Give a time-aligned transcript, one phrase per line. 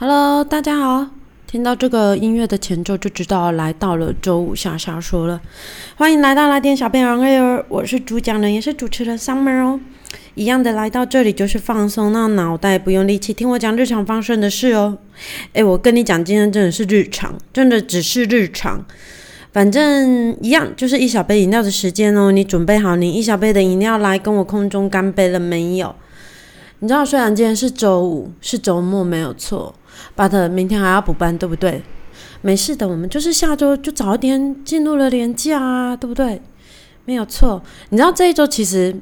[0.00, 1.08] Hello，大家好。
[1.48, 5.40] 听到这个音乐的前奏，就知道来到了周五下下说了。
[5.96, 9.80] 欢迎来到来电小朋友儿，我是主讲人，也是主持人 Summer 哦。
[10.36, 14.98] 一样的来到这里就是放松，让脑袋不用力气，听我讲日常发生的事哦。
[15.54, 18.84] 诶，我跟你讲，今天真的是日常，真的只是日常。
[19.52, 22.30] 反正一样，就是一小杯饮料的时间哦。
[22.30, 25.92] 你准备好你一小杯的饮料来跟我空中干杯了没有？
[26.80, 29.74] 你知道，虽然今天是周五，是周末，没有错。
[30.16, 31.82] But 明天还要补班，对不对？
[32.40, 36.40] 没事的，我们就是下周就早一点进入了年假啊，对不对？
[37.04, 37.60] 没有错。
[37.88, 38.94] 你知道这一周其实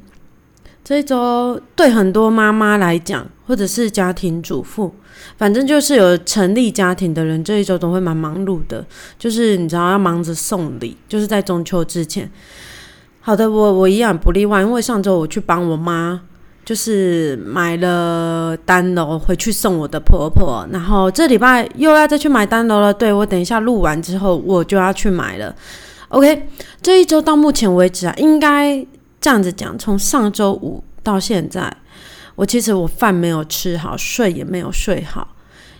[0.83, 4.91] 这一周对很多妈妈来讲，或者是家庭主妇，
[5.37, 8.83] 反正就是有成立家庭的人，这一周都会蛮忙碌的。
[9.19, 12.31] 就是你知道要忙着送礼，就是在中秋之前。
[13.19, 16.23] 好的，我我一样不例外，因为上周我去帮我妈。
[16.67, 22.93] 就是买了单楼回去送我的婆婆，然后这礼拜又要再去买单楼了。
[22.93, 25.55] 对我等一下录完之后，我就要去买了。
[26.09, 26.49] OK，
[26.81, 28.85] 这一周到目前为止啊，应该
[29.21, 31.73] 这样子讲，从上周五到现在，
[32.35, 35.35] 我其实我饭没有吃好，睡也没有睡好，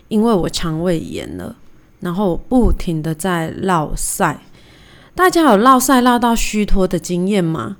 [0.08, 1.54] 因为我肠胃炎了，
[2.00, 4.40] 然后不停的在落晒。
[5.14, 7.76] 大家有落晒落到虚脱的经验吗？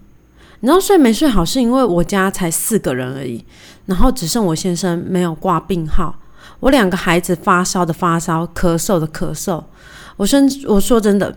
[0.60, 3.44] 你知道睡没睡好，是因为我家才四个人而已，
[3.86, 6.18] 然后只剩我先生没有挂病号，
[6.60, 9.62] 我两个孩子发烧的发烧，咳嗽的咳嗽。
[10.16, 11.32] 我生我说真的，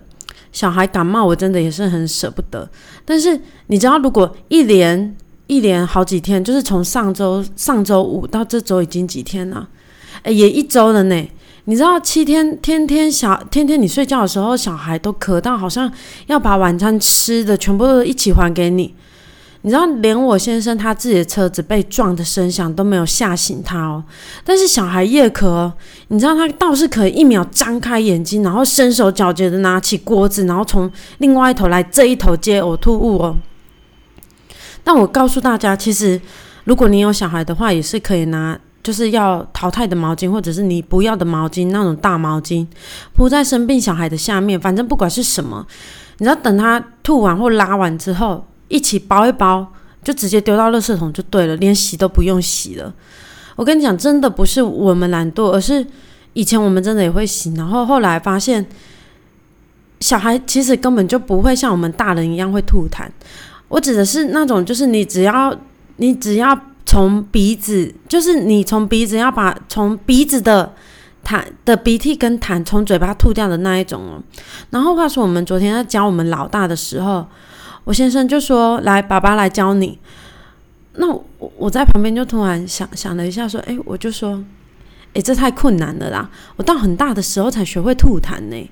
[0.51, 2.67] 小孩感冒我真的也是很舍不得。
[3.05, 9.69] 但是你知道，如果一连一连好几天，就是从上周上周五到这周已经几天了，
[10.23, 11.29] 诶，也一周了呢。
[11.65, 15.91] 你知道七天天天小天天你睡觉的时候，小孩都咳到，好像
[16.25, 18.95] 要把晚餐吃的全部都一起还给你。
[19.63, 24.03] 你知道，连我先生他自己的车子被撞的声响都没有吓醒他哦。
[24.43, 25.71] 但是小孩夜咳，
[26.07, 33.37] 你知道他倒是可以一秒张开眼睛，然后身手矫捷的拿起锅子，然后从另外一头来这一头接呕吐物哦。
[34.83, 36.19] 但我告诉大家，其实
[36.63, 42.65] 如果你有小孩的话，也是可以拿，就是要淘汰的毛巾，或者是你不要的毛巾，那种大毛巾
[43.13, 45.67] 铺在生病小孩的下面，反正不管是什么，
[46.17, 48.43] 你知道，等他吐完或拉完之后。
[48.71, 49.67] 一起包一包，
[50.01, 52.91] 就直接丢到垃圾桶就对了，连洗都不用洗了。
[53.57, 55.85] 我跟你讲，真的不是我们懒惰，而是
[56.33, 58.65] 以前我们真的也会洗，然后后来发现，
[59.99, 63.05] 小孩其实根本就不会像我们大人一样会吐痰。
[63.67, 65.53] 我指的是那种，就是你只要
[65.97, 70.73] 你只要从鼻子，就是你从鼻子要把从鼻子的
[71.23, 74.23] 痰的鼻涕跟痰从嘴巴吐掉的那一种哦。
[74.69, 77.27] 然后话说，我们昨天在教我们老大的时候。
[77.83, 79.99] 我先生就说：“来，爸爸来教你。”
[80.95, 81.25] 那我
[81.57, 84.43] 我在旁边就突然想想了一下，说：“哎，我就说，
[85.13, 86.29] 哎，这太困难了啦！
[86.57, 88.69] 我到很大的时候才学会吐痰呢。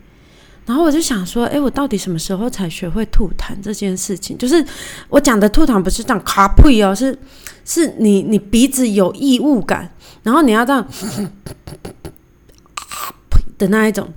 [0.66, 4.38] 然后我就想说：，哎，我到底什么时候才学会吐痰这件事情？
[4.38, 4.64] 就是
[5.08, 7.18] 我讲的吐痰不是这样卡呸哦，是
[7.64, 9.90] 是你你鼻子有异物感，
[10.22, 10.86] 然后你要这样
[13.58, 14.08] 的那一种。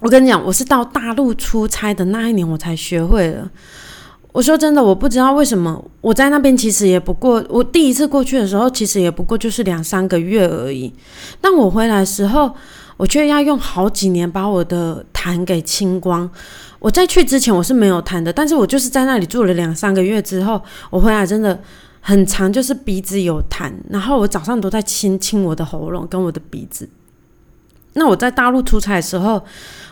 [0.00, 3.50] 我跟你讲，我是到大陆出差的那一年我才学会了。”
[4.34, 10.92] 我说真的，我不知道为什么我在那边其实也不过，我第一次过去的时候其实也不过就是两三个月而已。
[11.40, 12.52] 但我回来的时候，
[12.96, 16.28] 我却要用好几年把我的痰给清光。
[16.80, 21.56] 我在去之前我是没有痰的，但是我就是在那里住了两三个月之后，我回来真的
[22.00, 26.88] 很长，就是鼻子有痰，然后我早上都在清清我的喉咙跟我的鼻子。
[27.94, 29.42] 那我在大陆出差的时候。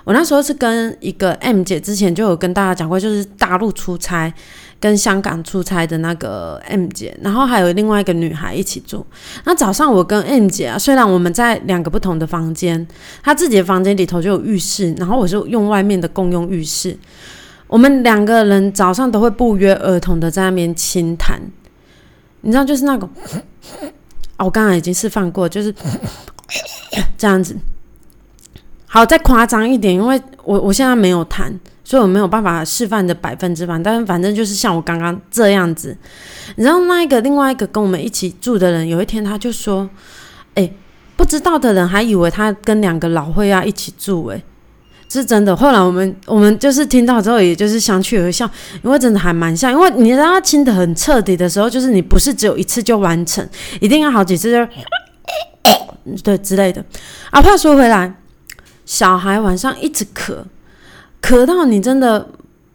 [0.04, 4.34] 我那时候是跟一个 M 姐，之前就有跟大家讲过，就是大陆出差
[4.80, 9.06] 跟香港出差的那个 M 姐，然后还有另外一个女孩一起住。
[9.44, 12.84] 那早上我跟 M 姐啊，虽然我们在两个不同的房间，
[13.22, 16.98] 她自己的房间里头就有浴室，然后我就用外面的共用浴室。
[17.68, 21.40] 我们两个人早上都会不约而同的在那边轻谈，
[22.40, 23.08] 你知道，就是那种，
[24.38, 25.72] 哦， 我刚刚已经示范过，就是
[27.16, 27.56] 这样子。
[28.94, 31.50] 好，再夸张一点，因为我我现在没有痰，
[31.82, 33.78] 所以我没有办法示范的百分之百。
[33.78, 35.96] 但是反正就是像我刚刚这样子，
[36.56, 39.88] 然后那一个另外一个跟我们一起住的人，有一天他就说
[40.56, 40.70] ：“哎，
[41.16, 44.42] 不知道的人还以为他跟两个老会要一起住，哎，
[45.08, 48.44] 是真的。”后来我们我们就是听到之后，也就是相觑而笑，
[48.82, 49.72] 因为真的还蛮像。
[49.72, 53.48] 因为你让他亲的很彻底的时候，就是你不是只有一次就完成，
[53.80, 54.70] 一定要好几次，就
[56.22, 56.84] 对之类的。
[57.30, 58.14] 啊，话说回来。
[58.84, 60.38] 小孩晚上一直咳，
[61.22, 62.28] 咳到你真的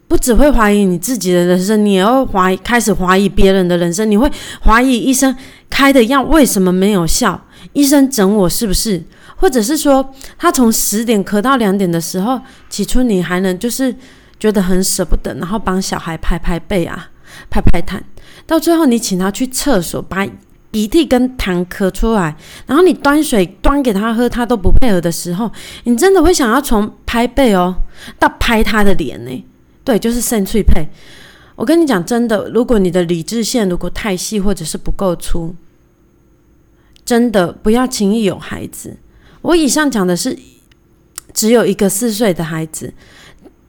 [0.06, 4.10] 不只会怀疑你自己的人生，你也会怀疑开始怀疑别人的人生。
[4.10, 4.30] 你会
[4.64, 5.36] 怀疑医生
[5.68, 7.46] 开的药为什么没有效？
[7.74, 9.04] 医生整我是不是？
[9.36, 13.94] 或者是说他从十点咳到两点的时候，起初你还能就是
[14.40, 17.10] 觉得很舍不得，然后帮小孩拍拍背啊，
[17.48, 18.00] 拍拍痰，
[18.46, 20.26] 到最后你请他去厕所把
[20.70, 22.36] 鼻涕跟痰咳出来，
[22.66, 25.50] 然后你端水端给他喝，他都不配合的时候，
[25.84, 27.74] 你真的会想要从拍背哦
[28.18, 29.44] 到拍他的脸呢？
[29.82, 30.86] 对，就是肾脆配。
[31.56, 35.54] 我跟你讲，真的，如果你的理智线如果太细或者是不够粗，
[37.04, 38.96] 真的不要轻易有孩子。
[39.40, 40.38] 我以上讲的是
[41.32, 42.92] 只有一个四岁的孩子，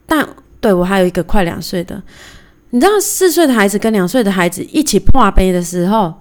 [0.06, 0.28] 但
[0.60, 2.02] 对我还有一个快两岁的。
[2.68, 6.14] 你知道，四岁的孩子跟两岁的孩子一起破杯的时候，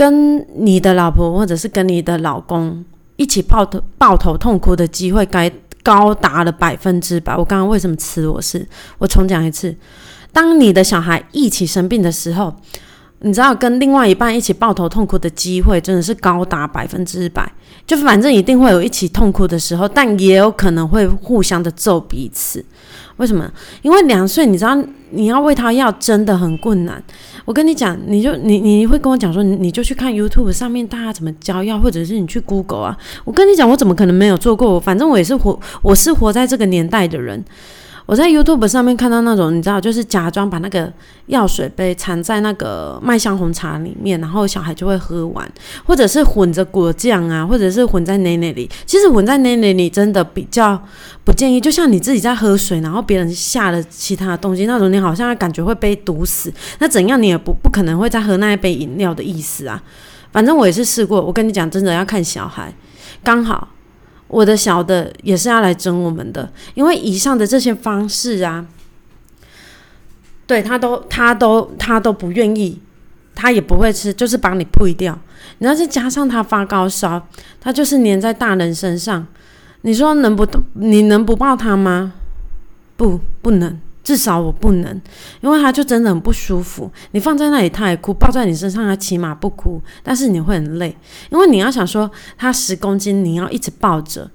[0.00, 2.82] 跟你的老婆或者是跟你的老公
[3.16, 5.52] 一起抱头抱头痛哭的机会，该。
[5.82, 7.34] 高达了百分之百。
[7.34, 8.28] 我刚刚为什么吃？
[8.28, 8.68] 我是
[8.98, 9.74] 我重讲一次。
[10.30, 12.54] 当你的小孩一起生病的时候，
[13.22, 17.50] 你知道跟另外一半一起抱头痛哭的机会真的是高达百分之百。
[17.86, 22.64] 就反正一定会有一起痛哭的时候，但也有可能会互相的揍彼此。
[23.16, 23.50] 为什么？
[23.82, 24.76] 因为两岁，你知道
[25.10, 27.02] 你要喂他药真的很困难。
[27.44, 32.96] 我跟你讲，你就你你会跟我讲说，你就去看 YouTube 上面大家怎么教药，或者是你去 Google 啊。
[33.24, 34.80] 我跟你讲，我怎么可能没有做过？
[34.80, 37.44] 反正我也是活，我是活在这个年代的人。
[38.10, 40.92] 我在 YouTube 上面看到那种，你知道，就是假装把那个
[41.26, 45.48] 药水杯藏在那个麦香红茶里面，然后小孩就会喝完，
[45.84, 48.68] 或者是混着果酱啊，或者是混在奶奶里。
[48.84, 50.76] 其实混在奶奶里真的比较
[51.22, 59.80] 不建议，就像你自己在喝水，然后别人下了其他东西，那种你好像感觉会被毒死，那怎样你也不不可能会再喝那一杯饮料的意思啊。
[60.32, 62.74] 反正我也是试过，我跟你讲，真的要看小孩，
[63.22, 63.68] 刚好。
[64.30, 68.64] 我的小的也是要来争我们的，因为以上的这些方式啊，
[70.46, 72.80] 对他都他都他都不愿意，
[73.34, 75.18] 他也不会吃，就是把你推掉。
[75.58, 77.26] 你要是加上他发高烧，
[77.60, 79.26] 他就是粘在大人身上，
[79.82, 82.12] 你说能不你能不抱他吗？
[82.96, 83.78] 不，不能。
[84.02, 85.00] 至少我不能，
[85.42, 86.90] 因为他就真的很不舒服。
[87.10, 90.96] 你放在那里他也哭，抱在你身上他起码不哭，但是你会很累，
[91.30, 94.30] 因为你要想说他十公斤，你要一直抱着。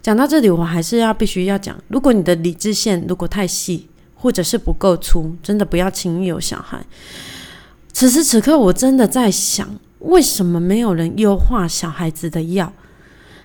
[0.00, 6.84] 讲到这里，我还是要必须要讲，如果你的理智线如果太细，或者是不够粗，真的不要轻易有小孩。
[7.92, 9.68] 此时此刻，我真的在想，
[9.98, 12.72] 为什么没有人优化小孩子的药？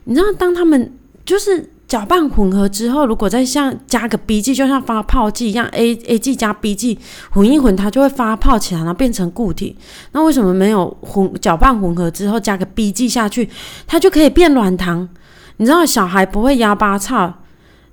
[0.05, 0.93] 你知道，当他们
[1.25, 1.71] 就是。
[1.87, 6.99] 搅拌混合之后，如果再像加个 B 剂，就像发泡剂一样，A A 剂加 B 剂
[7.31, 9.77] 混一混，它就会发泡起来，然后变成固体。
[10.11, 13.49] 那为什么没有混搅拌混合之后加个 B 剂下去，
[13.87, 15.07] 它就可以变软糖？
[15.55, 17.33] 你知道小孩不会压巴操，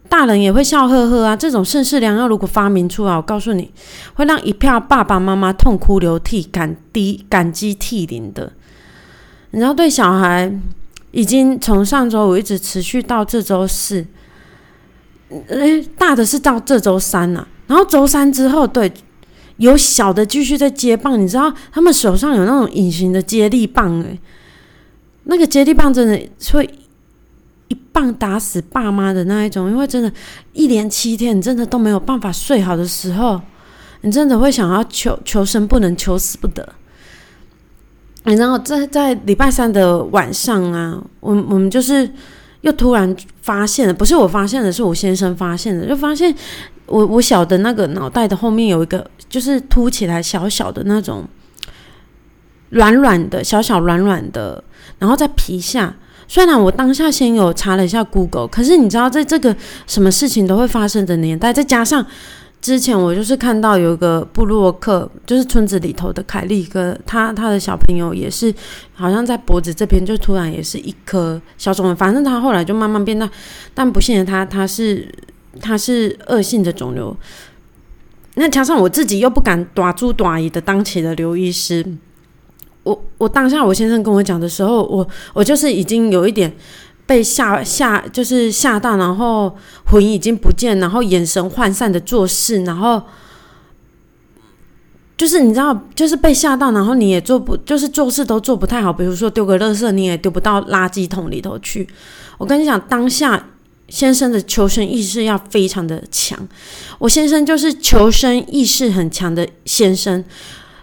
[0.09, 1.37] 大人也会笑呵呵啊。
[1.37, 3.71] 这种盛世良药如果发明出来，我告诉你，
[4.15, 8.53] 会让一票爸爸妈妈痛哭流涕、感滴感激涕零的。
[9.53, 10.53] 你知道对小孩。
[11.15, 14.05] 已经从上周五一直持续到这周四，
[15.47, 17.47] 诶，大的是到这周三了。
[17.69, 18.93] 然后周三之后，对，
[19.59, 21.19] 有小的继续在接棒。
[21.21, 24.19] 你知道他们手上有那种隐形的接力棒，诶，
[25.25, 26.21] 那个接力棒真的
[26.53, 26.69] 会
[27.69, 29.71] 一棒打死爸妈的那一种。
[29.71, 30.13] 因为真的，
[30.53, 33.41] 一连七天你真的都没有办法睡好的时候，
[34.01, 36.75] 你真的会想要求求生不能，求死不得。
[38.25, 42.11] 然后在在礼拜三的晚上啊，我我们就是
[42.63, 46.35] 又突然发现了，不是我发现的，是我先生发现的，就发现
[46.87, 51.25] 我我小的那个脑袋的后面有一个，就是凸起来小小的那种
[52.71, 54.65] 软软的小小软软的，
[54.99, 55.95] 然后在皮下。
[56.27, 59.55] 虽然我当下先有查了一下 Google，可是你知道，在这个
[59.87, 62.07] 什么事情都会发生的年代，再加上。
[62.65, 68.55] 之前我就是看到有一个布洛克，就是村子里头的凯利哥，他他的小朋友也是，
[68.95, 73.29] 好像在脖子这边就突然也是一颗小肿瘤，反正他后来就慢慢变大，
[73.75, 75.07] 但不幸的他他是
[75.61, 77.15] 他是恶性的肿瘤。
[78.37, 81.85] 那加上我自己又不敢短猪短姨的当起了刘医师，
[82.85, 86.51] 我我当下我先生跟我讲的时候，我我就是已经有一点。
[87.07, 89.55] 被吓吓就是吓到，然后
[89.87, 93.03] 魂已经不见，然后眼神涣散的做事，然后
[95.17, 98.93] 就是你知道，就是被吓到，然后你也做不，就是做事都做不太好。
[98.93, 101.87] 比如说丢个垃圾，你也丢不到垃圾桶里头去。
[102.39, 103.51] 我跟你讲，当下
[103.89, 106.39] 先生的求生意识要非常的强。
[106.99, 110.25] 我先生就是求生意识很强的先生，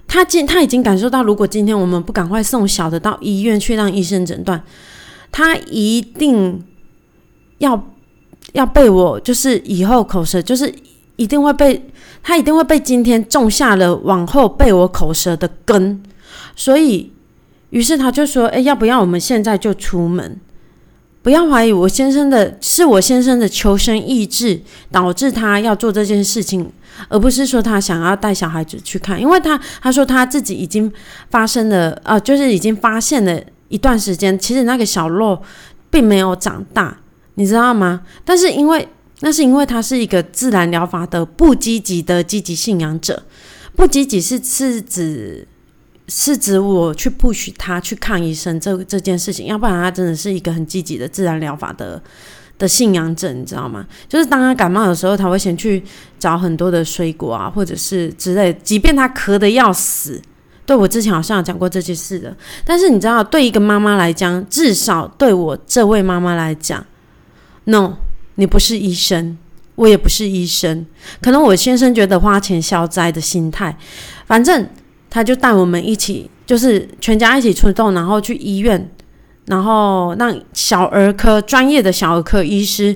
[0.07, 4.63] 他今他已经感受到，如果今天我们不赶快送小的到医院去让医生诊断。
[5.31, 6.63] 他一定
[7.59, 7.91] 要
[8.53, 10.73] 要被我，就是以后口舌，就是
[11.15, 11.89] 一定会被
[12.21, 16.03] 他一定会被今天种下了往后被我口舌的根，
[16.55, 17.11] 所以
[17.69, 20.39] 于是他就说：“哎，要不要我们现在就出门？
[21.23, 24.59] 不要怀疑我先生的，是我先生的求生意志
[24.91, 26.67] 导致他要做这件事情，
[27.09, 29.21] 而不是说他想要带小孩子去看。
[29.21, 30.91] 因为他他说他自己已经
[31.29, 33.39] 发生了，呃，就是已经发现了
[33.71, 35.41] 一段时间，其实那个小肉
[35.89, 36.95] 并没有长大，
[37.33, 38.01] 你知道吗？
[38.23, 38.87] 但是因为
[39.21, 43.23] 那是因为他是一个自然疗法的不积极的积极信仰者，
[43.75, 45.47] 不积极是是指。”
[46.13, 52.01] 是指我去不许他去看医生这这件事情，要不然他真的是一个很积极的自然疗法的
[52.57, 53.87] 的信仰者，你知道吗？
[54.09, 55.81] 就是当他感冒的时候，他会先去
[56.19, 60.21] 找很多的水果啊，或者是之类，即便他咳的要死。
[60.65, 66.85] 对我之前好像有讲过这件事的，但是你知道，对一个妈妈来讲，至少对我这位妈妈来讲
[67.65, 67.93] ，no，
[68.35, 69.37] 你不是医生，
[69.75, 70.85] 我也不是医生，
[71.21, 73.77] 可能我先生觉得花钱消灾的心态，
[74.25, 74.67] 反正。
[75.13, 78.89] 他就带我们一起，就是全家一起出动，然后去医院，
[79.47, 82.95] 然后让小儿科专业的小儿科医师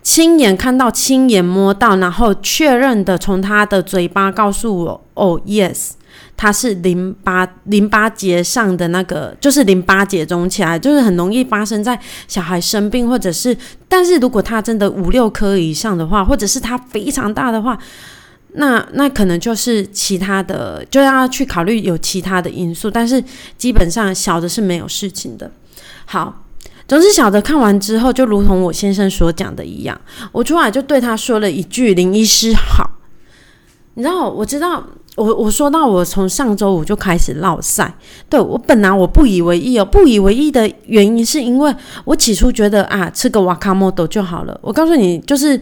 [0.00, 5.94] 亲眼看到、亲眼摸到，然后确认的从他的嘴巴告诉我：“哦，yes，
[6.40, 13.54] 他是淋巴淋巴结上的那个，就是淋巴结肿起来，就是很容易发生在小孩生病，或者是，
[13.86, 17.78] 但是如果他真的五六颗以上的话，或者是他非常大的话。”
[18.54, 23.22] 那那可能就是其他的，就要去考虑有其他的因素，但是
[23.56, 25.48] 基本上小的是没有事情的。
[26.04, 26.42] 好，
[26.88, 30.00] 总之小的看完之后，就如同我先生所讲的一样，
[30.32, 32.90] 我出来就对他说了一句：“林医师好。”
[33.94, 34.84] 你知道，我知道，
[35.22, 37.92] 我我说到我从上周五就开始落晒，
[38.28, 41.74] 对我本来我不以为意哦，不以为意的原因是因为
[42.04, 44.58] 我起初觉得啊，吃个瓦卡莫豆就好了。
[44.62, 45.60] 我告诉你，就是。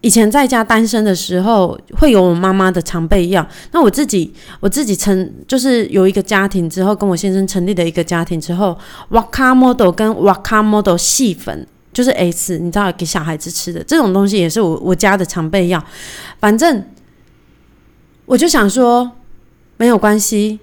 [0.00, 3.44] 以前在家单身的时候，会有我妈妈的常备药。
[3.72, 15.82] 那我自己，我自己成就是有一个家庭之后，跟我先生成立了一个家庭之后，瓦卡莫豆跟瓦卡莫豆细粉，就是 S，你知道给小孩子吃的这种东西，也是我我家的常备药。
[16.38, 16.80] 反正
[18.28, 19.10] 我就想说，
[19.78, 20.60] 没有关系。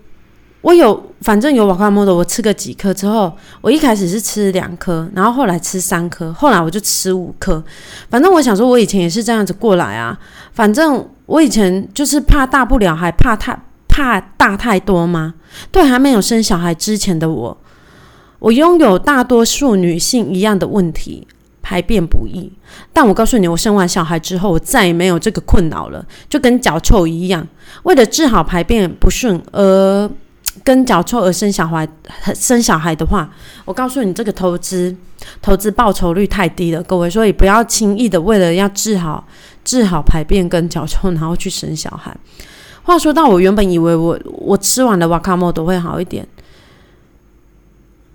[0.61, 7.63] 我有，反正有瓦卡莫的，我吃个几颗之后，我一开始是吃两颗，然后后来吃三颗，后来我就吃五颗。
[8.07, 10.15] 反正我想说，我以前也是这样子过来啊。
[10.53, 15.33] 反正我以前就是怕大不了，还怕太怕大太多吗？
[15.71, 17.57] 对，还没有生小孩之前的我，
[18.37, 21.27] 我拥有大多数女性一样的问题，
[21.65, 22.51] 排便不易。
[22.93, 27.47] 但我告诉你，我生完小孩之后，我再也没有这个困扰了，就跟脚臭一样。
[27.83, 30.09] 为了治好排便不顺而。
[30.63, 31.85] 跟脚臭而生小孩，
[32.33, 33.29] 生小孩的话，
[33.65, 34.95] 我告诉你，这个投资
[35.41, 39.27] 投资报酬率太低了，各位，所以不要轻易的为了要治好
[39.65, 42.15] 治好排便跟脚臭，然后去生小孩。
[42.83, 46.25] 话说到，我原本以为我我吃完了瓦卡莫都会好一点。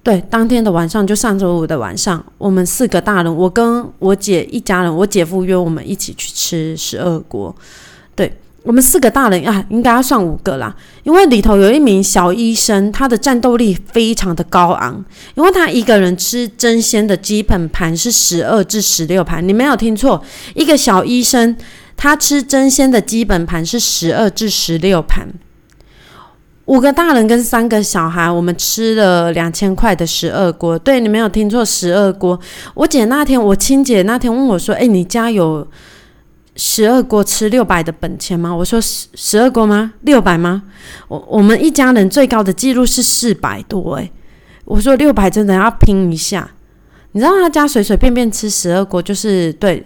[0.02, 7.54] 对，当天的晚上就上周五的晚上，我们四个大人，我跟我姐一家人，我姐夫约我们一起去吃十二锅。
[8.14, 8.32] 对。
[8.62, 15.02] 我们四个大人啊，应该要算五个啦，因为里头有一名小医生，他的战斗力非常的高昂，
[15.34, 20.22] 因为他一个人吃真鲜的基本盘是十二至十六盘，你没有听错，
[20.54, 21.56] 一个小医生
[21.96, 25.26] 他吃真鲜的基本盘是十二至十六盘，
[26.70, 32.38] 五个大人跟三个小孩，我们吃了两千块的十二锅，对你没有听错，十二锅。
[32.74, 35.66] 我姐那天，我亲姐那天问我说：“哎，你家有？”
[36.54, 38.54] 十二锅吃六百的本钱吗？
[38.54, 39.94] 我说十十二锅吗？
[40.02, 40.62] 六百吗？
[41.08, 44.12] 我我们一家人最高的记录是四百多诶，
[44.64, 46.48] 我说六百真的要拼一下。
[47.12, 49.84] 你知道他家随随便便吃十二锅，就是对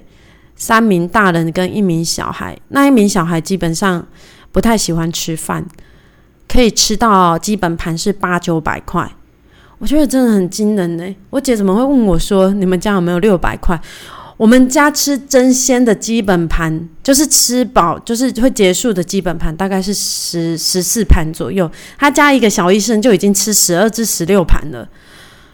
[0.55, 2.59] 三名大人跟一名小孩。
[2.69, 4.07] 那一名小孩基本上
[4.53, 5.65] 不太喜欢吃饭，
[6.49, 9.11] 可以吃到基本盘是八九百块。
[9.79, 11.17] 我觉得真的很惊人呢。
[11.31, 13.79] 我姐怎么会问我说你们家有没有六百块？
[14.37, 21.71] 我们家吃真鲜的基本盘，就是吃饱就是会结束的基本盘，大概是十十四盘左右。
[21.99, 24.89] 他家一个小医生就已经吃十二至十六盘了。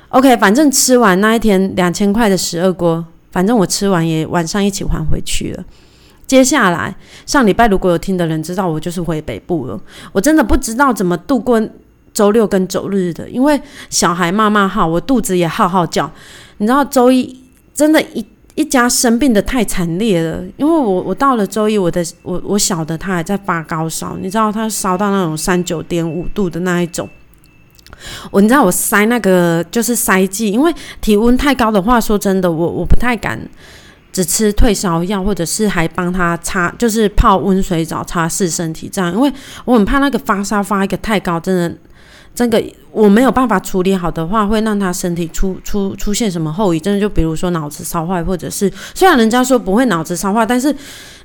[0.09, 5.65] OK，反正吃完那一天两千块的十二锅，反正我吃完也晚上一起还回去了。
[6.31, 6.95] 接下来
[7.27, 9.77] 上礼拜如果有听的人知道，我就是回北部了。
[10.13, 11.61] 我真的不知道怎么度过
[12.15, 16.09] 周六跟周日的，因为小孩骂骂号，我肚子也号号叫。
[16.59, 17.37] 你知道周一
[17.75, 18.25] 真的，一。
[18.57, 27.09] 一家生病的太惨烈了，因为我我到了周一，我的我我小的他还在发高烧，你知道他烧到那种三九点五度的那一种，
[28.31, 33.41] 我你知道我塞那个就是塞剂，因为体温太高的话，说真的，我我不太敢
[34.13, 39.33] 只吃退烧药，或者是还帮他擦，就是泡温水澡擦拭身体这样，因为
[39.65, 41.77] 我很怕那个发烧发一个太高，真的
[42.35, 46.99] 这个我没有办法处理好的话，会让他身体出出出现什么后遗症？
[46.99, 50.75] 就比如说脑子烧坏，或者是虽然人家说不会脑子烧坏，但是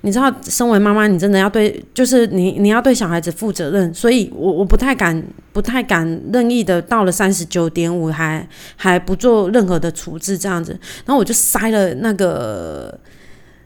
[0.01, 8.45] 你知道，身为妈妈，你真的要对，就是你你要对小孩子负责任，所以我我不太敢不太敢任意的到了三十九点五还
[8.75, 12.99] 还不做任何的处置这样子，然后我就塞了那个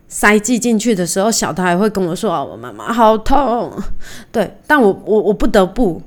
[0.08, 3.72] 塞剂进去的时候，小的还会跟我说：“我妈妈好痛。”
[4.32, 6.02] 对，但我我我不得不。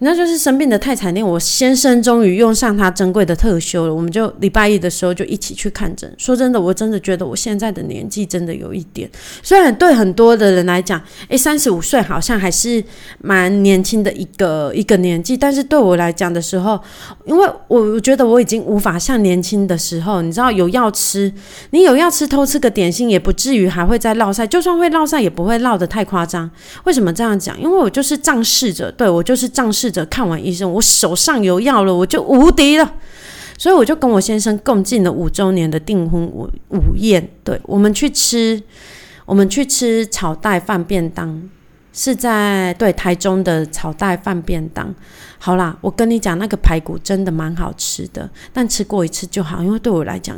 [0.00, 6.08] 那就是生病的太惨烈，我先生终于用上他珍贵的特休了，我们就礼拜一的时候就一起去看诊。
[6.16, 9.10] 说真的，我真的觉得我现在的年纪真的有一点，
[9.42, 12.82] 虽然对很多的人来讲，诶，三十五岁好像还是
[13.20, 16.78] 蛮年轻的一个一个年纪，但是对我来讲的时候，
[17.24, 21.32] 因为我我觉得我已经无法像年轻的时候，你知道有药吃，
[21.70, 26.48] 你有药吃，偷吃个点心也不至于还会再落晒，就算会落晒也不会落得太夸张。
[26.84, 27.60] 为什么这样讲？
[27.60, 29.87] 因为我就是仗势着，对我就是仗势。
[29.88, 32.94] 试着看完医生，我手上有药了，我就无敌了。
[33.56, 37.26] 所以我就跟我先生共进了五周年的订婚午午宴。
[37.42, 38.62] 对我们去吃，
[39.24, 41.42] 我们去吃炒带饭便当，
[41.94, 44.94] 是在对台中的炒带饭便当。
[45.38, 50.36] 好啦，我跟你讲，那个排骨真的蛮好吃的，但吃过一次就好，因为对我来讲，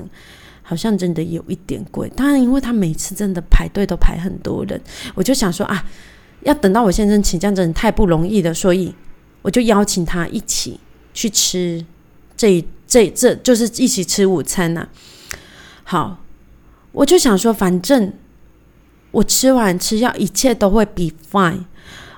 [0.62, 2.08] 好像真的有一点贵。
[2.14, 4.80] 当然，因为他每次真的排队都排很多人，
[5.16, 5.84] 我就想说啊，
[6.42, 8.94] 要等到我先生请假，真的太不容易了，所以。
[9.42, 10.78] 我就邀请他一起
[11.14, 11.84] 去吃，
[12.36, 14.88] 这这这就是一起吃午餐呐。
[15.84, 16.18] 好，
[16.92, 18.12] 我就想说，反正
[19.10, 21.64] 我吃完吃药，一切都会 be fine。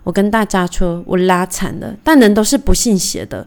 [0.04, 3.46] 我跟大家说，我拉惨了，但人都是不信邪的，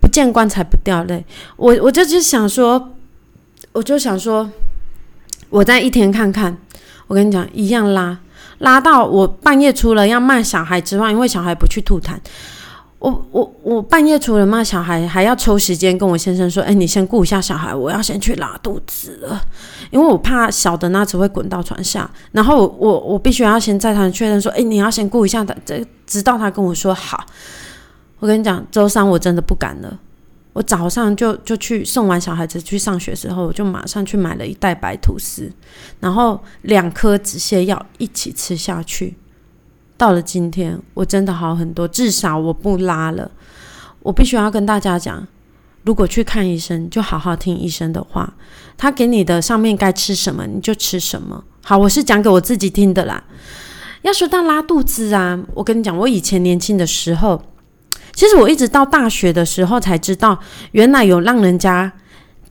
[0.00, 1.24] 不见棺材不掉泪。
[1.56, 2.96] 我我就就想说，
[3.72, 4.50] 我就想说，
[5.48, 6.58] 我在一天看看。
[7.06, 8.18] 我跟你讲，一样拉
[8.58, 12.18] 拉到我半夜除了要骂小孩之外，因为小孩不去吐痰。
[12.98, 19.38] 我我我半夜除了骂小孩，还要抽时间跟我先生说：“哎，你先顾一下小孩，我要先去拉肚子了，
[19.90, 22.10] 因为我怕小的那只会滚到床下。
[22.32, 27.22] 然后我我必须要先在他确认说：哎，你要先顾一下他，这直到他跟我说好。
[28.18, 30.00] 我跟你讲，周三我真的不敢了。
[30.54, 35.52] 我早上就就去送完小孩子去上学时候，我就马上去买了一袋白吐司，
[36.00, 39.14] 然后两颗止泻药一起吃下去。”
[39.96, 43.30] 到了今天，我真的好很多，至少我不拉了。
[44.00, 45.26] 我必须要跟大家讲，
[45.84, 48.34] 如果去看医生，就好好听医生的话，
[48.76, 51.42] 他给你的上面该吃什么你就吃什么。
[51.64, 53.24] 好，我是讲给我自己听的啦。
[54.02, 57.42] 要说到拉肚子啊，我跟你讲，我以前年轻的时候，
[58.12, 60.38] 其实我一直到大学的时候才知道，
[60.72, 61.92] 原来有让人家。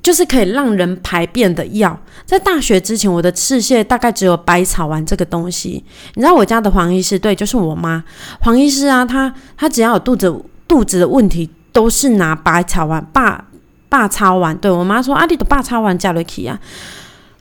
[0.06, 5.84] 就是可以让人排便的药，在大学之前，我的世界大概只有百草丸这个东西。
[6.14, 8.04] 你知道我家的黄医师，对，就是我妈
[8.42, 10.32] 黄医师啊，她她只要有肚子
[10.68, 13.44] 肚子的问题，都是拿百草丸、霸
[13.90, 14.56] 霸超丸。
[14.56, 16.60] 对我妈说，阿弟的霸超丸加了起啊。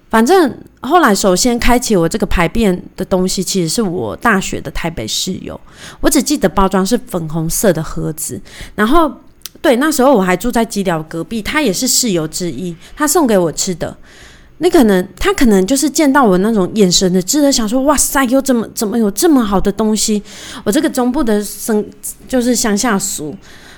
[0.08, 5.60] 反正后来，首先开启我这个排便的东西，其实是我大学的台北室友。
[6.00, 8.40] 我只记得包装是粉红色的盒子，
[8.74, 9.12] 然后。
[9.64, 12.76] 对，那时候我还住在基疗隔壁，他也是室友之一。
[12.94, 13.96] 他送给我吃的，
[14.58, 20.22] 你可能他可能就是见到我那种眼神的真的，想说哇塞，有怎么怎么有这么好的东西？
[20.64, 21.82] 我这个中部的生
[22.28, 23.34] 就是乡下俗，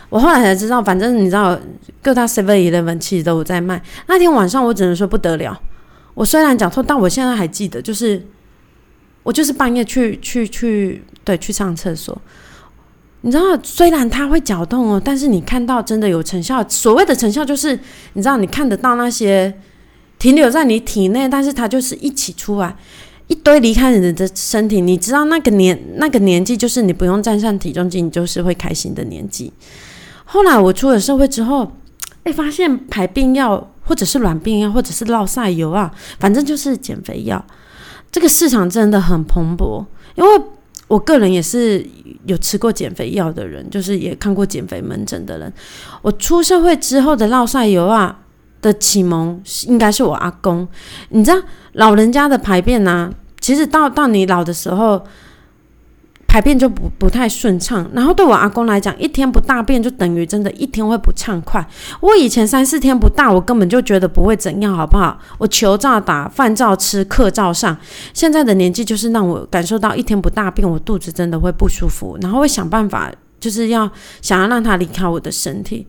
[0.09, 1.57] 我后来才知道，反正你知道
[2.03, 3.81] 各大 seven eleven 其实都有在卖。
[4.09, 5.57] 那天晚上我只能说不得了。
[6.15, 8.21] 我虽然讲错，但我现在还记得，就是
[9.23, 12.21] 我就是半夜去去去对去上厕所。
[13.23, 16.65] 你知道，虽然它会搅动哦，但是你看到真的有成效。
[16.69, 17.77] 所谓的成效，就是
[18.13, 19.53] 你知道，你看得到那些
[20.19, 22.77] 停留在你体内，但是它就是一起出来，
[23.27, 24.81] 一堆离开你的身体。
[24.81, 29.53] 你知道那个年那个年纪，就是你不用站上体重机，你就是会开心的年纪。
[30.25, 31.73] 后来我出了社会之后，
[32.23, 37.45] 哎，发现排病药，或者是软病药，或者是落晒油啊，反正就是减肥药，
[38.13, 40.31] 这个市场真的很蓬勃，因为。
[40.89, 41.85] 我个人也是
[42.27, 45.53] 有吃过减肥药的人，就是也看过减肥门诊的人。
[46.03, 48.21] 我出社会之后的落晒油啊
[48.63, 50.67] 的启蒙，应该是我阿公。
[51.11, 51.37] 你知道
[51.73, 55.03] 老人家的排便啊，其实到到你老的时候。
[56.27, 61.67] 排便就不不太顺畅，然后对我阿公来讲，一天不大便就等于真的一天会不畅快。
[62.01, 65.19] 我以前三四天不大，我根本就觉得不会怎样，好不好？
[65.39, 67.75] 我球照打，饭照吃，课照上。
[68.13, 73.11] 现在的年纪就是让我感受到一天不大便，我肚子真的会不舒服，然后会想办法，
[73.41, 75.87] 就是要想要让他离开我的身体。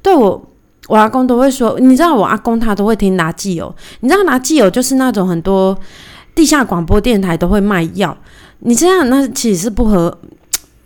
[0.00, 0.40] 对我，
[0.86, 5.76] 我阿公都会说，你知道我阿公他都会听拿基友，你知道拿基友就是那种很多
[6.36, 8.16] 地下广播电台都会卖药。
[8.60, 10.18] 你这样那其实是不合，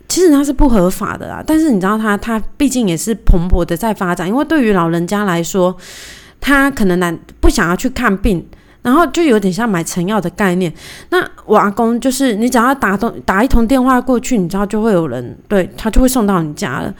[0.08, 1.42] 其实它是不合法的啊。
[1.46, 5.76] 但是你知道，它它毕竟也是蓬勃的在发展，因为对于老人家来说，
[6.40, 8.46] 他可能难不想要去看病。
[8.82, 10.74] 然后就有点像买成药的概念。
[11.10, 16.92] 那我阿公就是，你只要打通打一通电话过去，你知道就会有人对他就会送到你家了。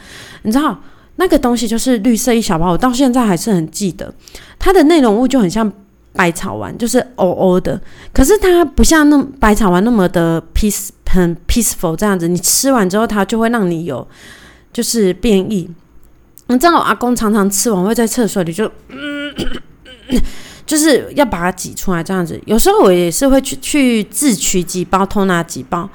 [0.43, 0.79] 你知道
[1.17, 4.13] 那个东西就是绿色一小包，我到现在还是很记得。
[4.57, 5.69] 它的内容物就很像
[6.13, 7.79] 百草丸，就是哦哦的。
[8.13, 12.27] 可是它不像那百草丸那么的 peace 很 peaceful 这样子。
[12.27, 14.07] 你吃完之后，它就会让你有
[14.71, 15.69] 就是变异。
[16.47, 19.33] 你知道我阿公常常吃完会在厕所里就嗯。
[20.65, 22.39] 就是要把它挤出来，这样子。
[22.45, 25.87] 有时候我也是会去去自取几包，偷拿几包。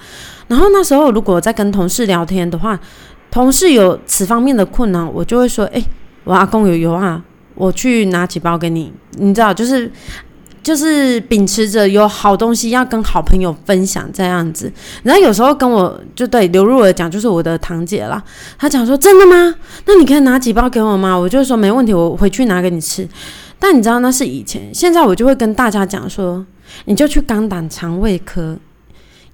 [0.47, 2.79] 然后那时候如果在跟同事聊天的话，
[3.31, 5.83] 同事有此方面的困难，我就会说：“哎，
[6.25, 7.23] 我阿公有油啊，
[7.59, 9.91] 我去拿几包给你。”你知道，就是
[10.63, 14.71] 就是秉持着有好东西要跟好朋友分享这样子。
[15.03, 18.23] 然后有时候跟我就对刘若儿讲，就是我的堂姐啦，
[18.59, 19.55] 她讲说：“真的吗？
[19.87, 23.09] 那你可以拿几包给我吗？”我就说：“没问题，我回去拿给你吃。”
[23.59, 26.47] 但你知道那是以前，现在我就会跟大家讲说，
[26.85, 28.57] 你就去肝胆肠胃科，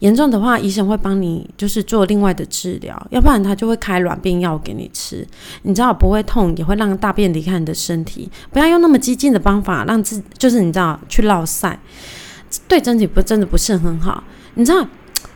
[0.01, 5.27] 严重的话，医生会帮你就是做另外的治疗，要不然他就会开软便药给你吃。
[5.63, 8.31] 你知道不会痛，也会让大便离开你的身体。
[8.53, 11.79] 不要用那么激进的方法，让自就是你知道去落晒，
[12.69, 14.23] 对身体不真的不是很好。
[14.55, 14.87] 你知道，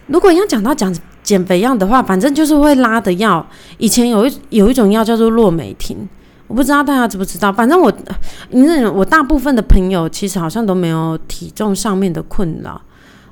[0.06, 3.46] 如果要讲到讲减肥药的话，反正就是会拉的药。
[3.78, 6.08] 以前有一有一种药叫做洛美婷。
[6.46, 7.92] 我不知道大家知不知道，反正我，
[8.52, 12.80] 你认我大部分的朋友其实好像都没有体重上面的困扰。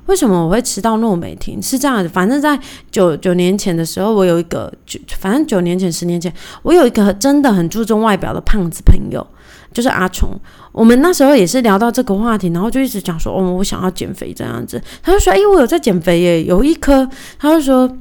[0.07, 1.61] 为什么我会吃到诺美婷？
[1.61, 2.59] 是这样子，反正在
[2.91, 9.25] 九九年前的时候，我有一个，就反正九年前、十年前，我有一个真的很注重外表的胖子朋友，
[9.71, 10.29] 就是阿虫。
[10.71, 14.81] 我们那时候也是聊到这个话题，然后就一直讲说，哦，我想要减肥这样子。
[15.01, 17.09] 他就说，哎，我有在减肥耶，有一颗。
[17.39, 17.97] 他就说，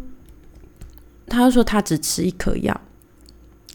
[1.28, 2.80] 他就说他只吃一颗药。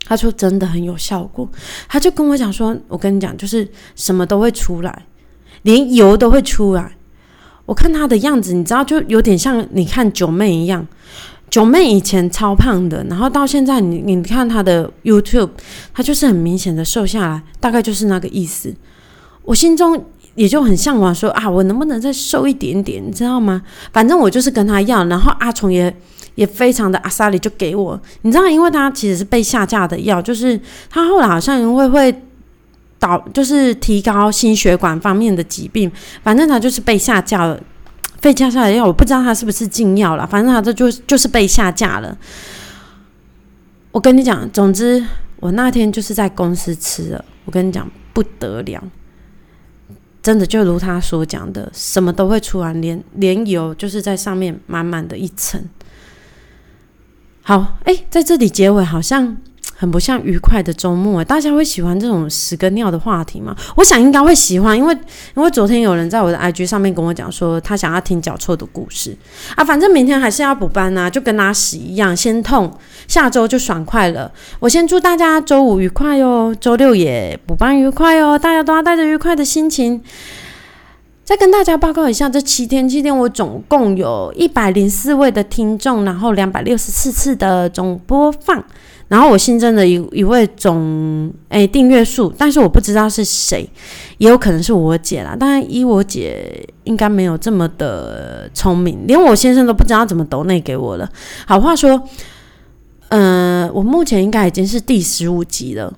[0.04, 1.48] 他说真的很有效果，
[1.88, 3.66] 他就跟我讲说：“我跟你讲，就是
[3.96, 5.06] 什么都会出来，
[5.62, 6.98] 连油都会出来。
[7.72, 10.86] 我看他的样子，你知道，就有点像你看九妹一样。
[11.50, 15.52] 九妹以前超胖的，然后到现在，你你看她的 YouTube，
[15.94, 18.76] 她就是很明显的瘦下来，大概就是那个意思。
[19.44, 20.04] 我心中
[20.36, 23.62] 也就很向往说啊，我能不能再瘦一点点，你知道吗？
[23.94, 25.96] 反正我就是跟他要，然后阿虫也。”
[26.36, 30.58] 也非常的阿萨里就给我，你知道，因为他其实是被下架的药，就是
[30.90, 32.22] 他后来好像因为会
[33.02, 35.92] 导，就是提高心血管方面的疾病，
[36.24, 37.62] 反正他就是被下架了，
[38.22, 42.16] 被下架的药，我不知道他是不是禁药了，反正他这就就是被下架了。
[43.92, 45.04] 我跟你讲，总之
[45.38, 48.84] 我那天就是在公司吃了，我跟你讲不得了，
[50.22, 55.62] 真的就如他所讲的，什么都会出来，连连油就是在上面满满的一层。
[57.42, 59.36] 好，哎，在这里结尾好像
[59.82, 61.24] 很不像愉快的周末。
[61.24, 63.56] 大家会喜欢这种屎跟尿的话题吗？
[63.76, 64.94] 我想应该会喜欢，因为
[65.36, 69.18] 因为昨天有人在我的 IG 上面跟我讲说，他想要听脚臭的故事
[69.56, 69.64] 啊。
[69.64, 72.72] 反正明天还是要补班啊，就跟拉屎一样，先痛，
[73.08, 74.32] 下周就爽快了。
[74.60, 80.00] 我先祝大家周五愉快哟，周六也补班愉快哦，大家都要带着愉快的心情。
[81.24, 88.62] 再跟大家报告一下，这七天七天我总共有一百零四位的听众，然后两百六十四次的总播放，
[89.12, 93.70] 然后我新增了一一位总诶订阅数，但是我不知道是谁，
[94.20, 95.36] 也有可能是我姐啦。
[95.36, 101.12] 当然，依我姐应该没有这么的聪明，连我先生都不知道怎么抖内给我了。
[101.46, 102.02] 好话说，
[103.10, 105.94] 嗯，我目前应该已经是第十五集了。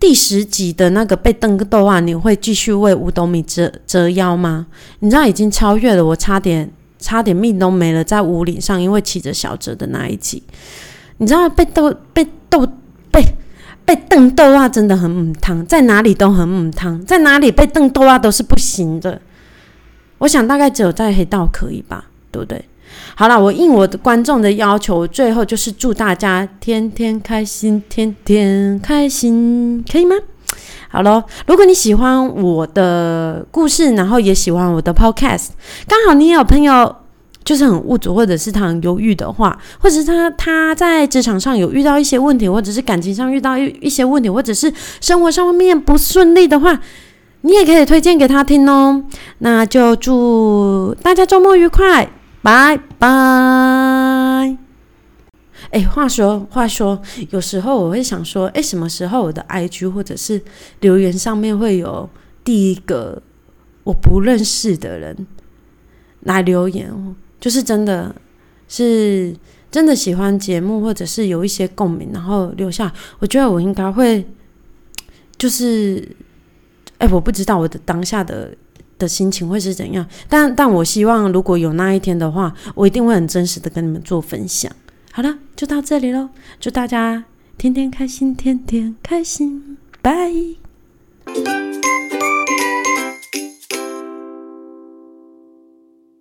[0.00, 4.66] 第十集的那个被瞪个豆啊，你会继续为五斗米折折腰吗？
[4.98, 6.68] 你知道已经超越了我差点
[6.98, 10.42] 差点命都没了，在五岭上因为骑着小哲的那一集，
[11.18, 12.66] 你知道被逗被逗
[13.10, 13.24] 被
[13.84, 19.20] 被瞪豆啊，真的很母汤，在哪里都很母汤，在哪里被瞪豆啊都是不行的。
[20.18, 22.64] 我想大概只有在黑道可以吧，对不对？
[23.16, 30.16] 好了，我应我的观众的要求，最后就是祝大家天天开心，天天开心，可以吗？
[30.88, 35.48] 好了，如果你喜欢我的故事，然后也喜欢我的 podcast，
[35.88, 36.94] 刚好你也有朋友
[37.44, 46.80] 就是很无助，或者是他很犹豫的话，或者是他他在职场上有遇到一些问题，或者是感情上遇到一一些问题，或者是生活上面不顺利的话，
[47.42, 49.04] 你也可以推荐给他听哦。
[49.38, 52.10] 那就祝大家周末愉快。
[52.42, 53.08] 拜拜。
[55.70, 60.42] 哎，话说话说，有时候我会想说，哎，什么时候我的 IG 或者是
[60.80, 62.08] 留言上面会有
[62.44, 63.22] 第一个
[63.82, 65.26] 我不认识的人
[66.20, 67.16] 来留言哦？
[67.44, 68.14] 就是真的
[68.68, 69.36] 是
[69.70, 74.26] 真的喜欢节目，或者是有一些共鸣，然后留下，我觉得我应该会，
[75.36, 76.08] 就是，
[76.96, 78.56] 哎，我不知道我的当下的
[78.96, 84.72] 的心情会是怎样，但但我希望如果有那一天的话，我一定会很真实的跟你们做分享。
[85.12, 87.24] 好了，就到这里喽，祝大家
[87.58, 90.32] 天天开心，天天开心，拜。